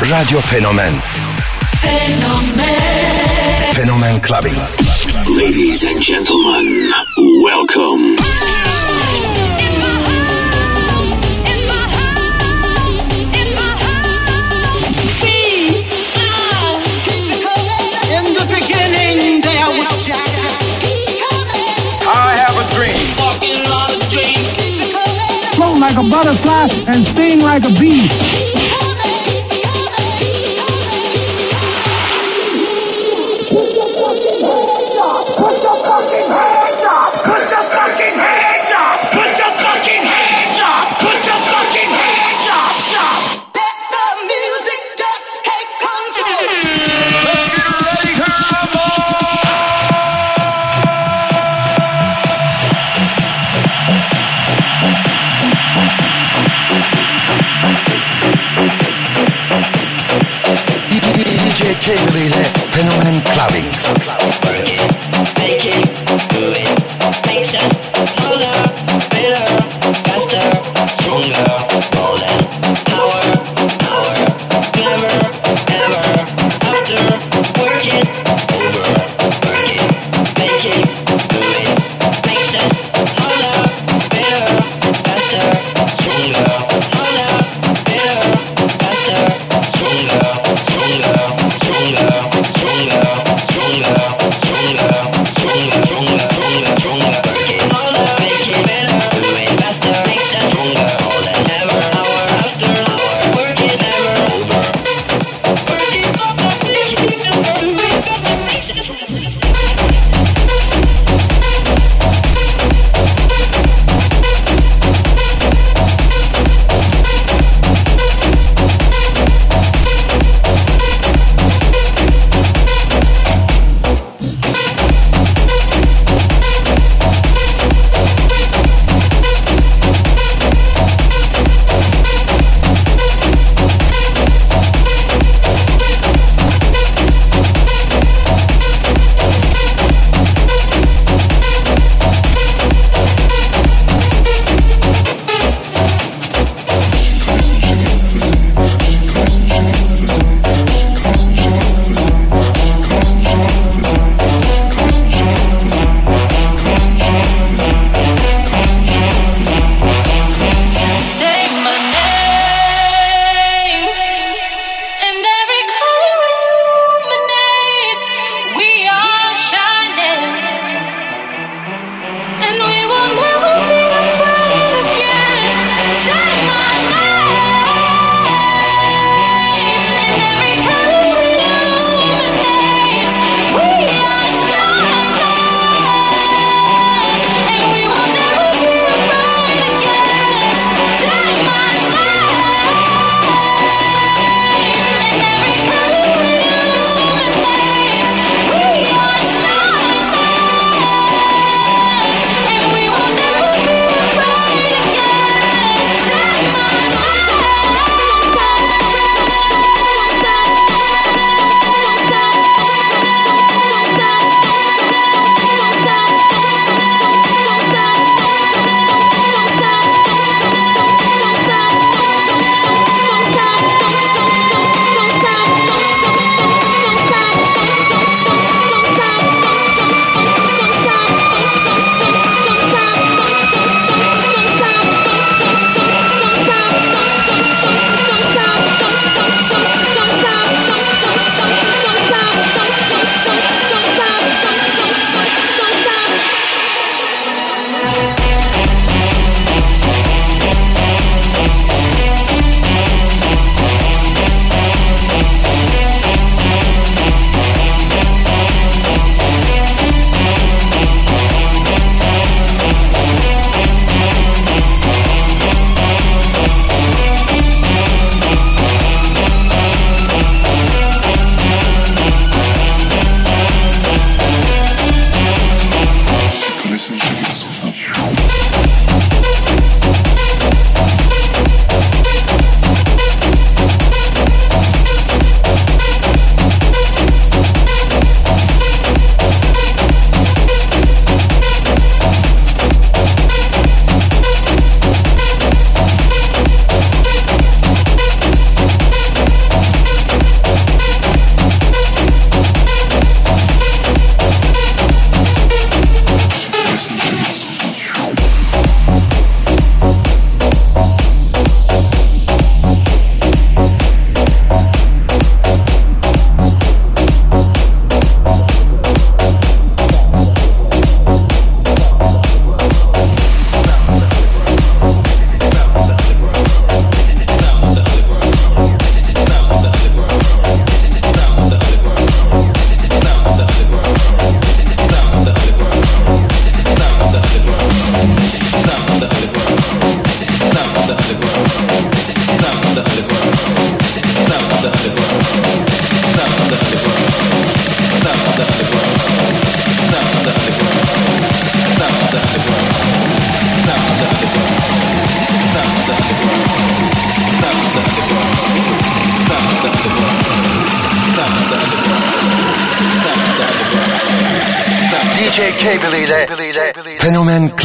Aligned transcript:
Radio 0.00 0.38
Fenomen 0.38 0.94
Fenomen 1.82 2.62
Fenomen 3.74 4.22
Clubbing. 4.22 4.54
Ladies 5.36 5.82
and 5.82 6.00
gentlemen, 6.00 6.88
welcome. 7.42 8.16
In 18.14 18.24
the 18.38 18.46
beginning 18.54 19.40
there 19.40 19.66
was 19.66 20.06
Jack. 20.06 20.30
I 22.06 22.38
have 22.38 22.54
a 22.54 22.64
dream. 22.72 23.18
float 25.58 25.78
like 25.80 25.96
a 25.96 26.08
butterfly 26.08 26.68
and 26.86 27.04
sting 27.04 27.40
like 27.40 27.64
a 27.64 27.72
bee. 27.80 28.47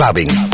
saben. 0.03 0.52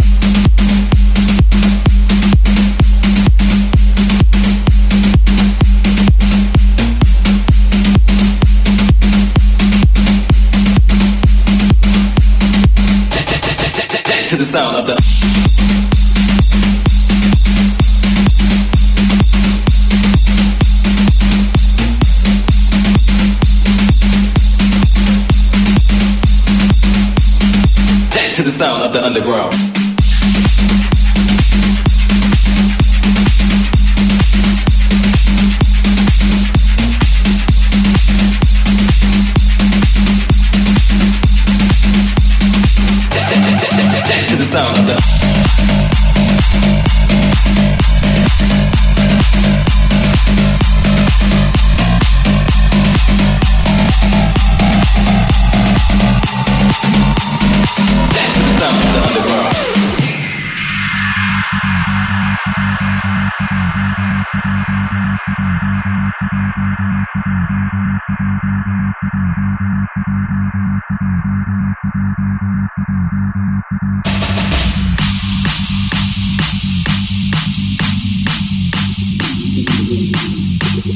of 28.89 28.93
the 28.93 29.05
underground. 29.05 29.68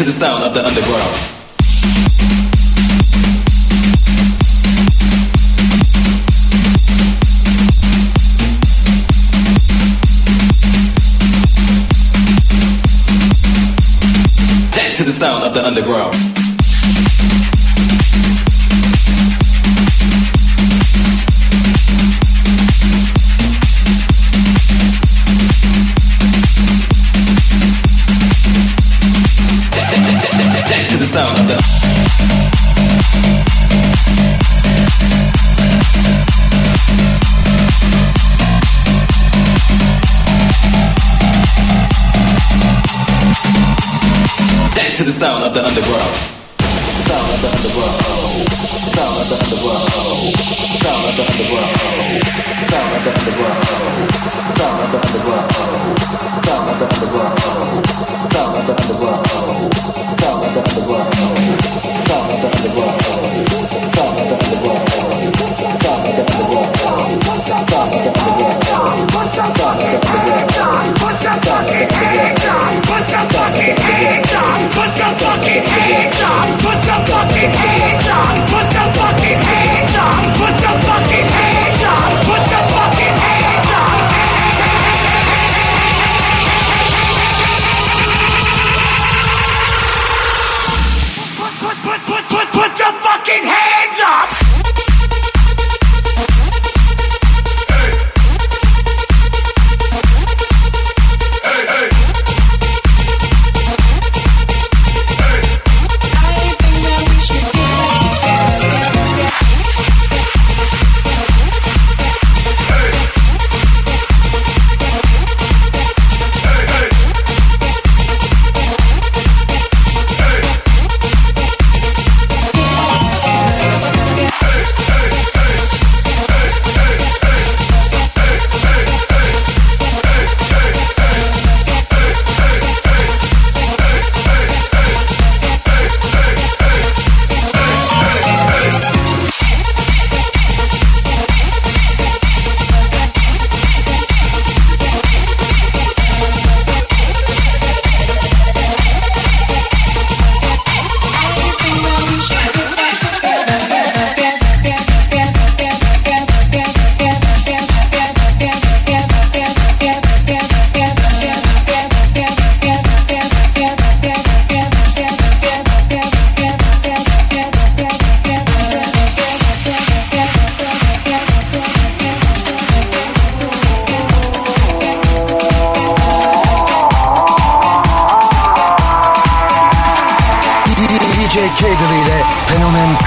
to 0.00 0.06
the 0.06 0.12
sound 0.12 0.42
of 0.44 0.54
the 0.54 0.64
underground. 0.64 1.14
to 14.96 15.04
the 15.04 15.12
sound 15.12 15.44
of 15.44 15.54
the 15.54 15.66
underground. 15.66 16.39
to 45.00 45.06
the 45.06 45.12
sound 45.12 45.44
of 45.44 45.54
the 45.54 45.64
underground. 45.64 46.14
The 46.58 46.64
sound 47.08 47.32
of 47.32 48.54
the. 48.54 48.59
underground. 49.32 49.90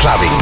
Clubbing. 0.03 0.35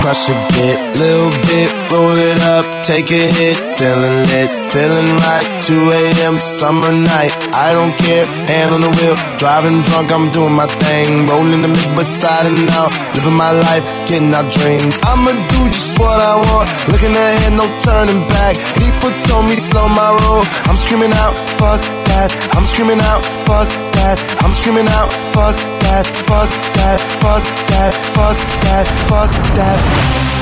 Crush 0.00 0.28
a 0.30 0.36
bit, 0.56 0.78
little 0.96 1.30
bit, 1.44 1.68
roll 1.92 2.16
it 2.16 2.40
up, 2.40 2.64
take 2.84 3.10
a 3.10 3.24
hit, 3.36 3.58
feeling 3.76 4.24
lit, 4.32 4.48
feeling 4.72 5.10
right. 5.20 5.44
2 5.62 5.76
a.m. 5.76 6.36
summer 6.40 6.90
night, 6.90 7.36
I 7.52 7.72
don't 7.72 7.92
care, 7.98 8.24
hand 8.48 8.72
on 8.72 8.80
the 8.80 8.90
wheel, 8.96 9.16
driving 9.36 9.82
drunk, 9.82 10.10
I'm 10.10 10.30
doing 10.30 10.54
my 10.54 10.66
thing, 10.66 11.26
rolling 11.26 11.60
the 11.60 11.68
Midwest 11.68 12.20
side 12.20 12.46
and 12.46 12.70
out, 12.70 12.90
living 13.14 13.36
my 13.36 13.52
life, 13.52 13.84
getting 14.06 14.32
our 14.32 14.48
dreams. 14.48 14.96
I'ma 15.04 15.32
do 15.32 15.60
just 15.68 15.98
what 15.98 16.18
I 16.18 16.34
want, 16.38 16.66
looking 16.88 17.14
ahead, 17.14 17.52
no 17.52 17.66
turning 17.78 18.26
back. 18.26 18.56
People 18.80 19.12
told 19.28 19.50
me 19.50 19.54
slow 19.54 19.86
my 19.88 20.10
roll, 20.24 20.42
I'm 20.64 20.76
screaming 20.76 21.12
out, 21.12 21.36
fuck 21.60 21.82
that. 22.08 22.30
I'm 22.56 22.64
screaming 22.64 23.00
out, 23.00 23.22
fuck 23.46 23.68
that. 24.00 24.16
I'm 24.42 24.52
screaming 24.54 24.88
out, 24.88 25.12
fuck 25.34 25.71
that, 25.92 26.06
fuck 26.26 26.48
that, 26.72 27.00
fuck 27.20 27.44
that, 27.68 27.92
fuck 28.14 28.38
that, 28.62 28.86
fuck 29.08 29.30
that. 29.54 30.41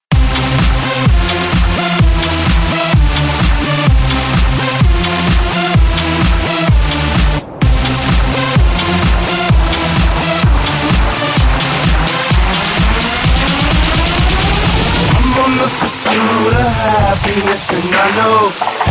Pursuit 15.91 16.53
of 16.55 16.71
happiness, 16.87 17.69
and 17.69 17.83
I 17.91 18.07
know 18.15 18.37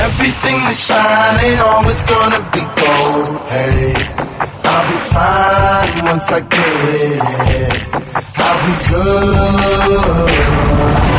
everything 0.05 0.61
that 0.69 0.77
shine 0.77 1.41
ain't 1.41 1.61
always 1.61 2.03
gonna 2.05 2.41
be 2.53 2.61
gold. 2.77 3.41
Hey, 3.49 3.97
I'll 4.69 4.85
be 4.85 4.99
fine 5.09 6.05
once 6.05 6.29
I 6.31 6.41
get 6.45 6.77
it. 7.01 7.25
I'll 8.37 8.61
be 8.69 8.75
good. 8.93 9.31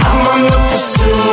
I'm 0.05 0.21
on 0.29 0.41
the 0.53 0.59
pursuit 0.69 1.30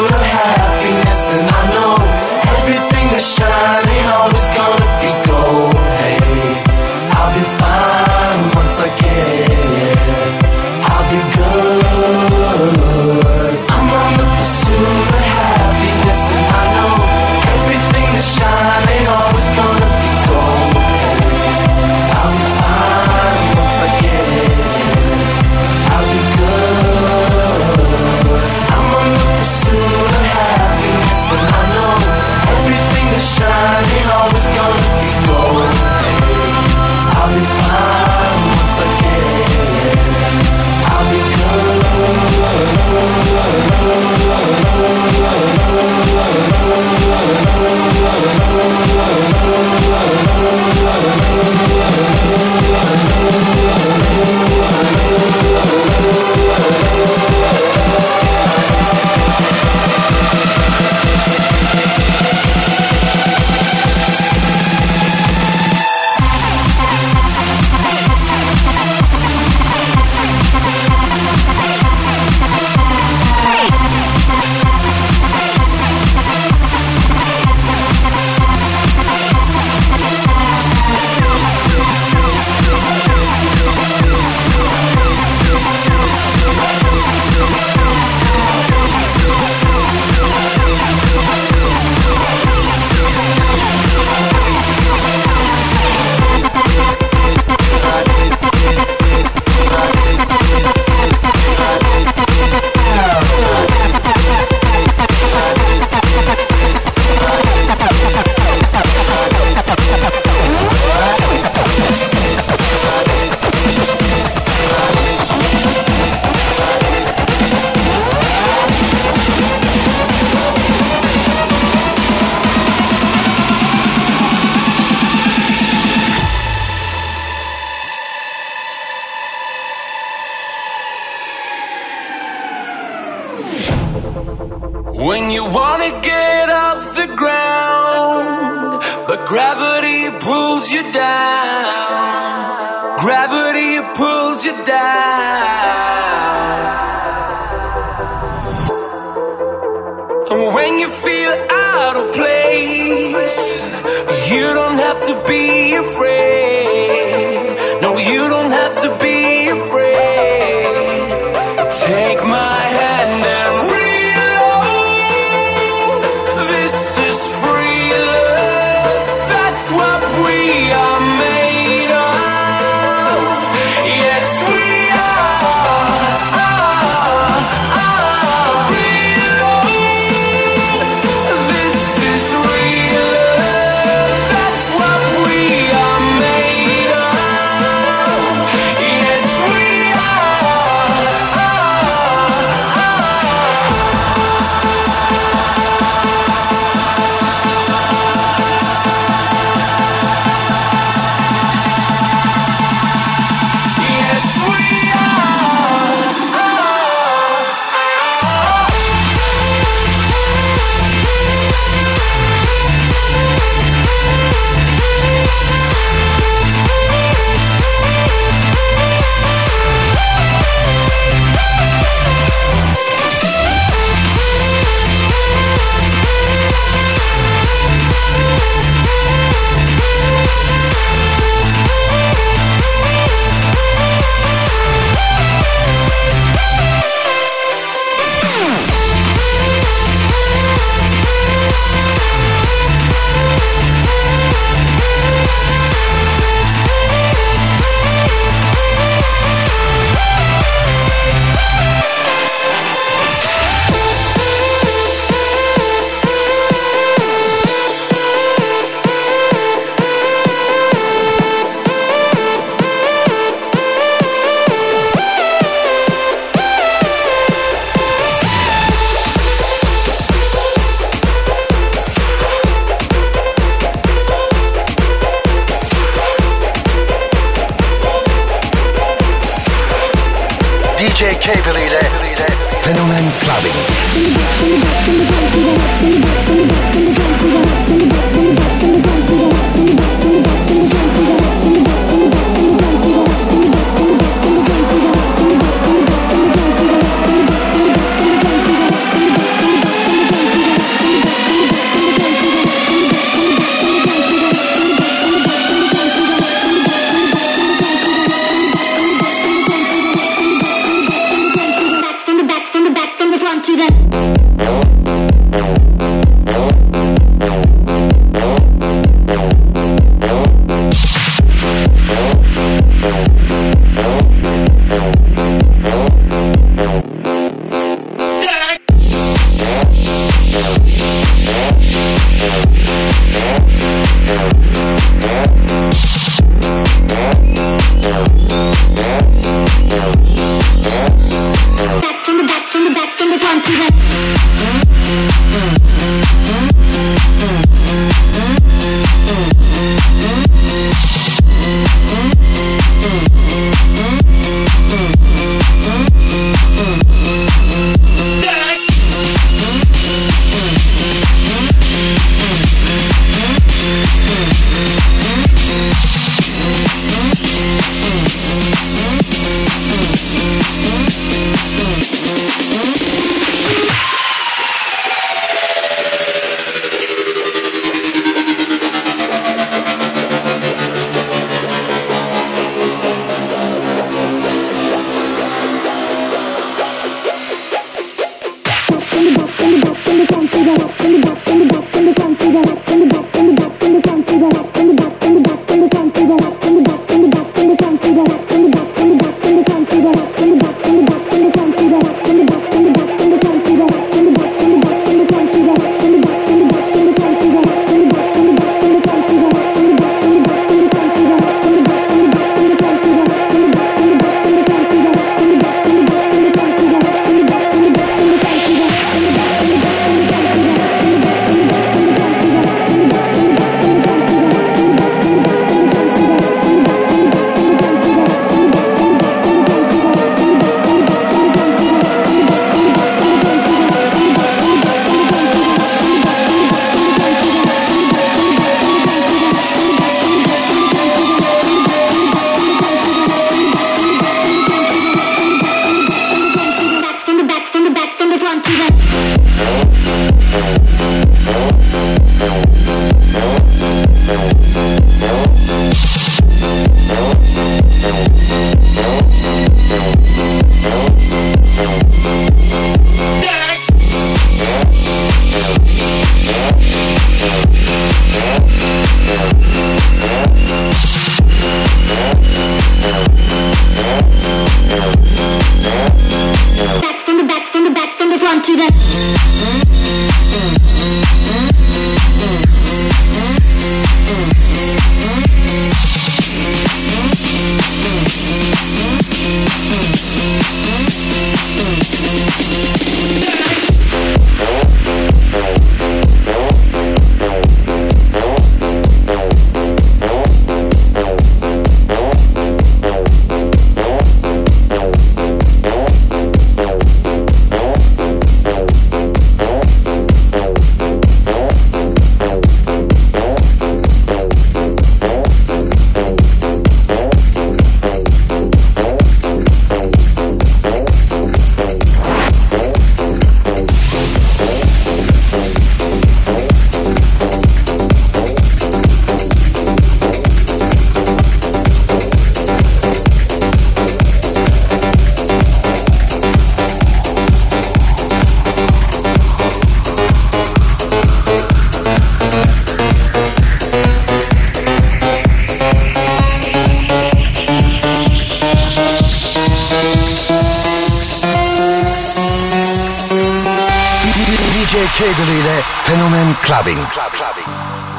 clubbing. 556.09 556.79
Club, 556.89 557.13
clubbing. 557.13 557.98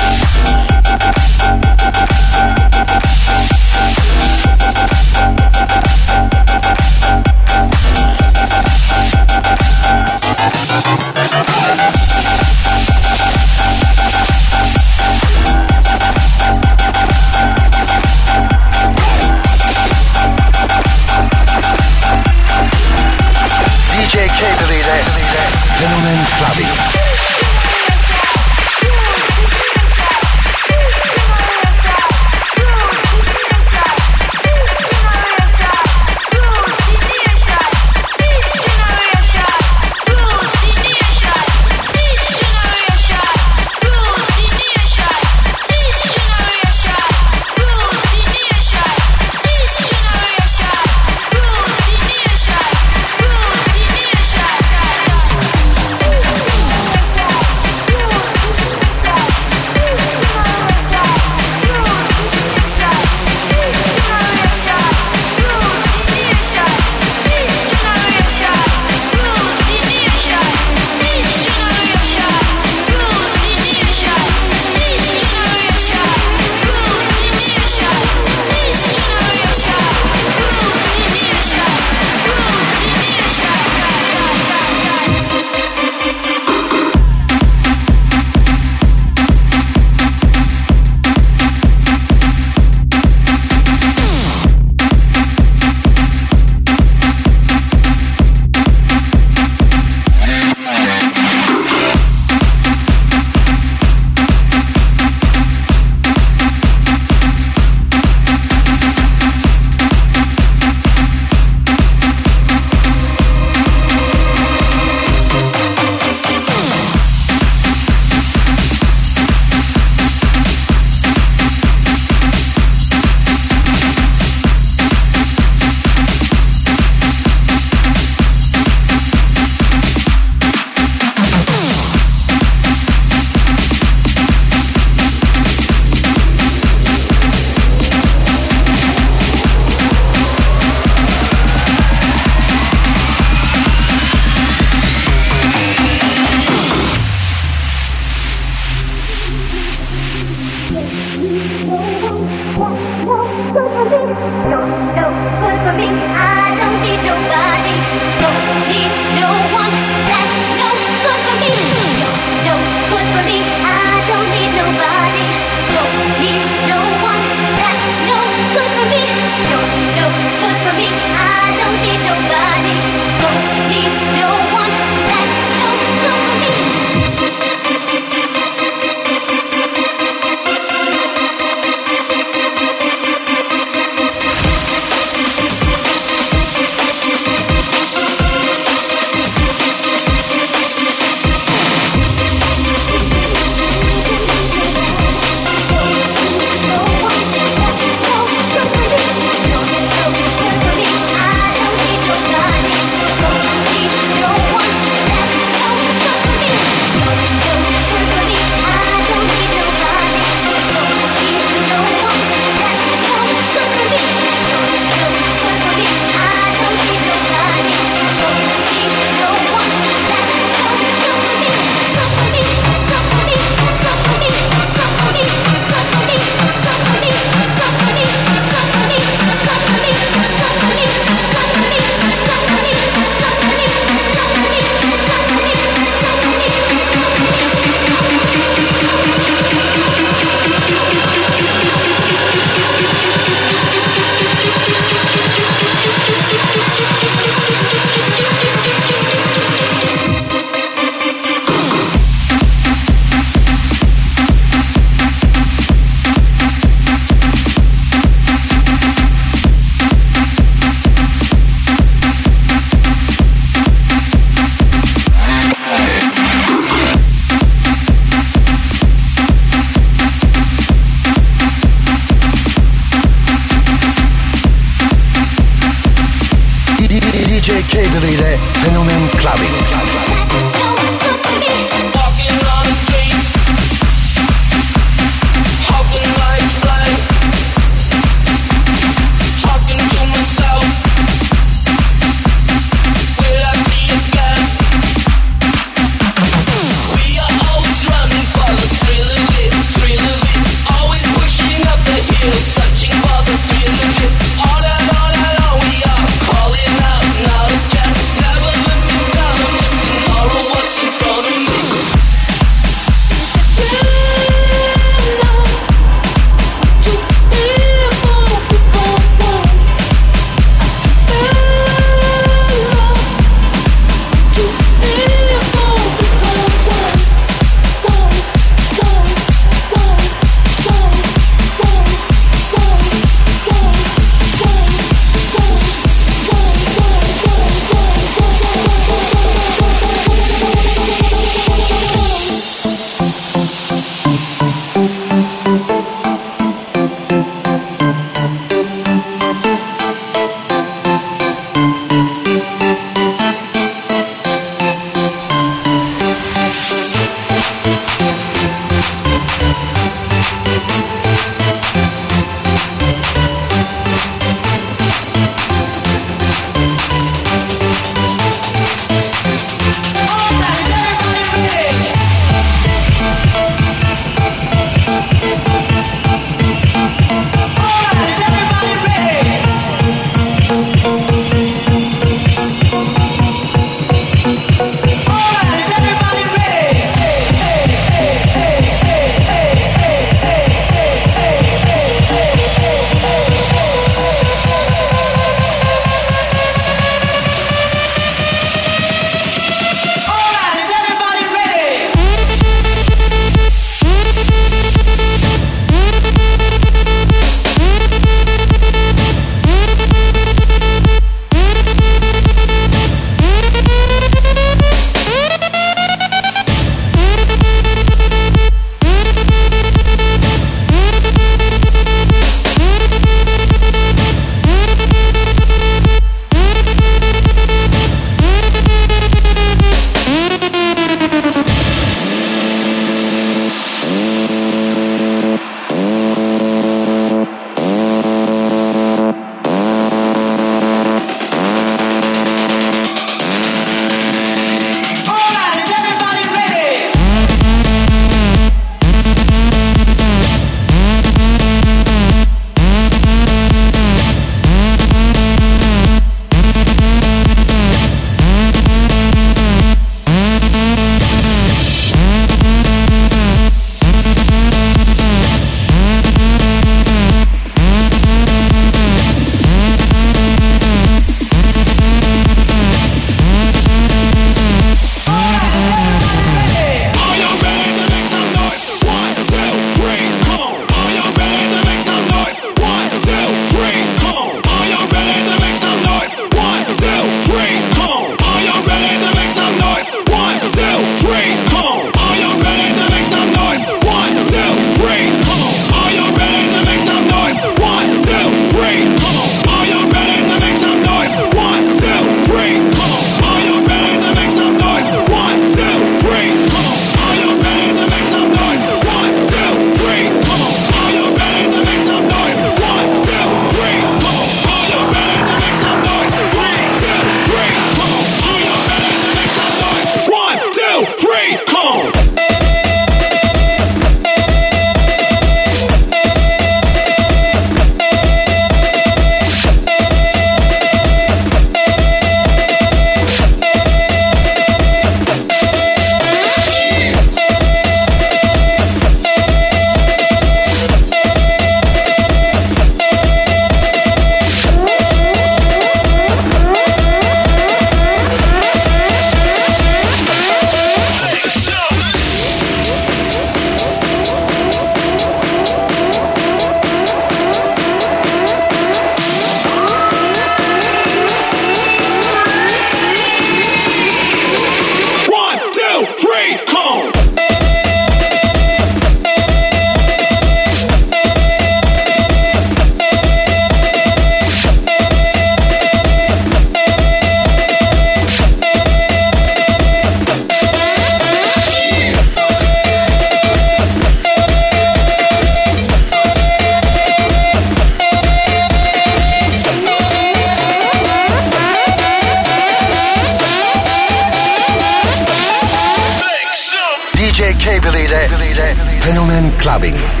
Ile 598.41 598.81
Fenomen 598.81 599.31
Clubbin'. 599.37 600.00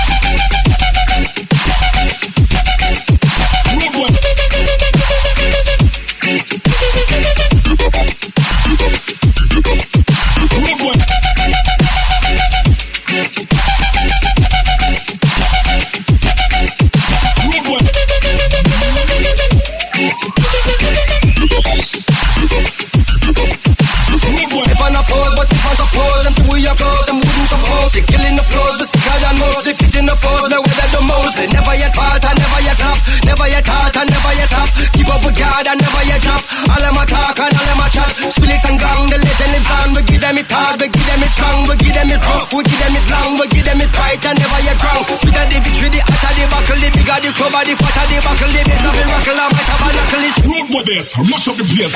All 36.69 36.81
them 36.81 36.97
a 36.97 37.03
talk 37.05 37.37
and 37.37 37.53
all 37.53 37.67
them 37.67 37.81
a 37.81 37.87
chat. 37.91 38.11
Spirits 38.31 38.65
and 38.69 38.77
gang, 38.79 39.07
the 39.09 39.17
legend 39.17 39.51
lives 39.53 39.71
on. 39.71 39.89
We 39.95 40.01
give 40.07 40.21
them 40.21 40.37
it 40.37 40.51
hard, 40.51 40.81
we 40.81 40.87
give 40.89 41.05
them 41.05 41.21
it 41.21 41.31
strong, 41.31 41.67
we 41.67 41.75
give 41.77 41.93
them 41.93 42.09
it 42.11 42.23
rough, 42.25 42.53
we 42.53 42.61
give 42.63 42.79
them 42.81 42.95
it 42.95 43.05
long, 43.11 43.31
we 43.37 43.45
give 43.51 43.65
them 43.65 43.81
it 43.81 43.91
right 43.97 44.21
and 44.25 44.37
never 44.39 44.61
yet 44.63 44.79
wrong. 44.81 45.03
Sweeter 45.07 45.45
the 45.51 45.57
victory, 45.61 45.89
the 45.91 46.01
hotter 46.01 46.33
the 46.37 46.45
buckle, 46.49 46.79
the 46.79 46.89
bigger 46.91 47.19
the 47.21 47.29
cover, 47.35 47.63
the 47.65 47.73
fatter 47.75 48.05
the 48.09 48.17
buckle, 48.23 48.51
the 48.51 48.61
best 48.65 48.85
of 48.85 48.93
the 48.95 49.03
rockle, 49.05 49.39
and 49.41 49.51
my 49.51 49.61
tabernacle 49.67 50.23
is. 50.25 50.35
Road 50.47 50.67
with 50.71 50.85
this, 50.87 51.13
mash 51.29 51.47
up 51.47 51.55
the 51.59 51.65
place. 51.67 51.95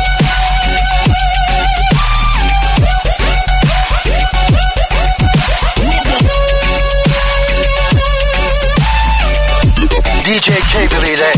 DJ 10.23 10.53
K 10.71 10.87
believe 10.87 11.17
that. 11.17 11.31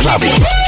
Clubbing. 0.00 0.61